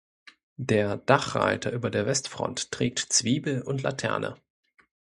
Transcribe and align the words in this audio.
Der 0.57 0.97
Dachreiter 0.97 1.71
über 1.71 1.91
der 1.91 2.07
Westfront 2.07 2.71
trägt 2.71 2.97
Zwiebel 2.97 3.61
und 3.61 3.83
Laterne. 3.83 4.35